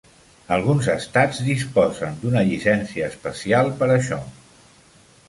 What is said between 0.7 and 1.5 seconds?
estats